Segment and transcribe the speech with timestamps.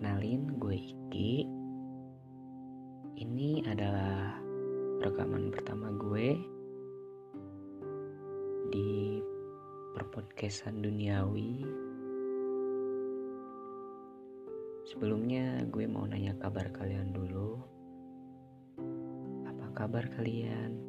[0.00, 1.44] Kenalin, gue Iki.
[3.20, 4.32] Ini adalah
[5.04, 6.40] rekaman pertama gue
[8.72, 9.20] di
[9.92, 11.68] perpodcastan duniawi.
[14.88, 17.60] Sebelumnya gue mau nanya kabar kalian dulu.
[19.52, 20.80] Apa kabar kalian?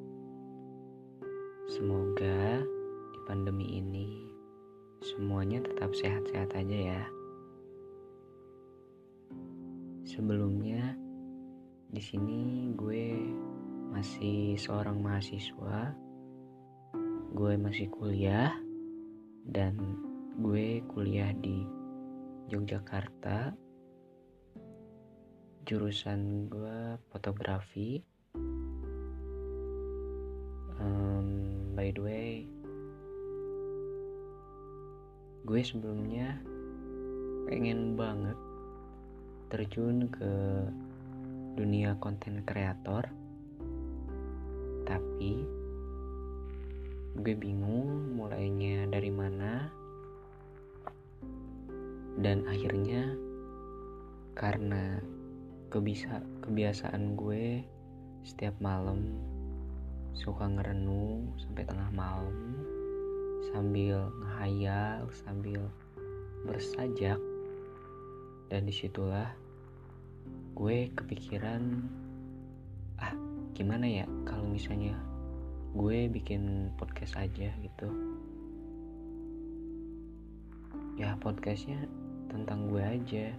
[1.67, 2.63] Semoga
[3.11, 4.31] di pandemi ini
[5.03, 7.03] semuanya tetap sehat-sehat aja ya.
[10.11, 10.91] Sebelumnya,
[11.87, 13.15] di sini gue
[13.95, 15.95] masih seorang mahasiswa,
[17.31, 18.51] gue masih kuliah,
[19.47, 19.79] dan
[20.35, 21.63] gue kuliah di
[22.51, 23.55] Yogyakarta.
[25.63, 28.03] Jurusan gue fotografi.
[30.75, 32.43] Um, by the way,
[35.47, 36.35] gue sebelumnya
[37.47, 38.50] pengen banget
[39.51, 40.31] terjun ke
[41.59, 43.11] dunia konten kreator.
[44.87, 45.43] Tapi
[47.19, 49.67] gue bingung mulainya dari mana.
[52.15, 53.11] Dan akhirnya
[54.39, 55.03] karena
[55.67, 57.67] kebisa kebiasaan gue
[58.23, 59.19] setiap malam
[60.15, 62.55] suka ngerenung sampai tengah malam
[63.51, 65.67] sambil ngehayal sambil
[66.47, 67.19] bersajak.
[68.47, 69.40] Dan di situlah
[70.55, 71.61] gue kepikiran
[73.01, 73.13] ah
[73.57, 74.93] gimana ya kalau misalnya
[75.71, 77.87] gue bikin podcast aja gitu.
[80.99, 81.87] Ya podcastnya
[82.27, 83.31] tentang gue aja.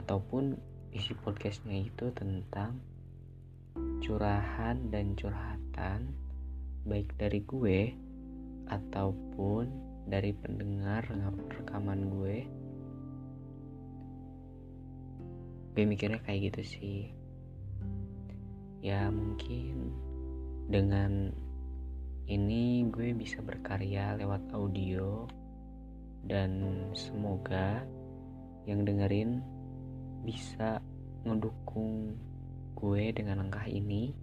[0.00, 0.56] Ataupun
[0.96, 2.80] isi podcastnya itu tentang
[4.00, 6.16] curahan dan curhatan
[6.88, 7.92] baik dari gue
[8.72, 9.68] ataupun
[10.08, 11.04] dari pendengar
[11.52, 12.46] rekaman gue
[15.76, 17.00] gue mikirnya kayak gitu sih.
[18.80, 19.92] Ya mungkin
[20.72, 21.36] dengan
[22.24, 25.28] ini gue bisa berkarya lewat audio
[26.24, 26.64] dan
[26.96, 27.84] semoga
[28.64, 29.44] yang dengerin
[30.24, 30.80] bisa
[31.28, 32.16] ngedukung
[32.72, 34.16] gue dengan langkah ini.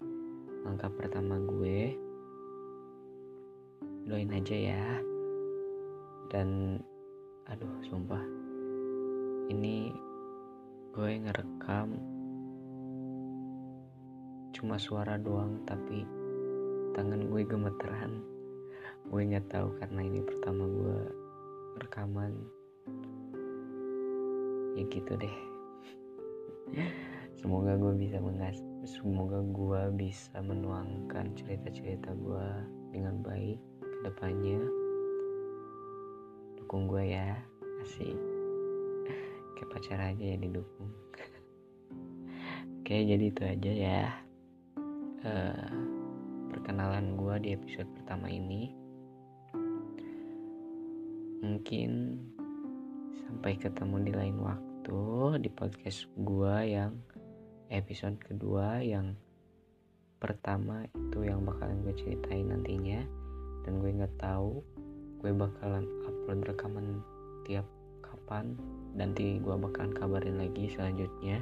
[0.65, 1.93] Langkah pertama gue.
[4.09, 4.85] Doain aja ya.
[6.33, 6.81] Dan
[7.45, 8.25] aduh sumpah.
[9.53, 9.93] Ini
[10.93, 11.89] gue ngerekam
[14.53, 16.05] cuma suara doang tapi
[16.93, 18.21] tangan gue gemeteran.
[19.09, 20.99] Gue nggak tahu karena ini pertama gue
[21.81, 22.37] rekaman.
[24.77, 25.37] Ya gitu deh.
[27.41, 32.47] Semoga gue bisa mengas semoga gue bisa menuangkan cerita-cerita gue
[32.93, 34.61] dengan baik ke depannya.
[36.61, 37.33] Dukung gue ya
[37.81, 38.32] asik
[39.63, 40.91] kayak pacar aja ya didukung.
[42.83, 44.03] Oke jadi itu aja ya.
[45.23, 45.71] Uh,
[46.51, 48.75] perkenalan gue di episode pertama ini.
[51.39, 52.19] Mungkin
[53.23, 54.99] sampai ketemu di lain waktu
[55.39, 56.99] di podcast gue yang
[57.71, 59.15] episode kedua yang
[60.19, 62.99] pertama itu yang bakalan gue ceritain nantinya.
[63.63, 64.59] Dan gue nggak tahu
[65.23, 66.99] gue bakalan upload rekaman
[67.47, 67.63] tiap
[68.13, 68.53] kapan
[68.93, 71.41] nanti gue bakalan kabarin lagi selanjutnya.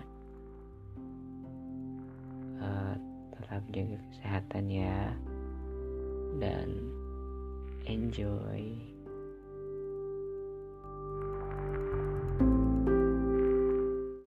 [2.64, 2.96] Uh,
[3.36, 5.12] tetap jaga kesehatan ya.
[6.40, 6.88] Dan
[7.84, 8.80] enjoy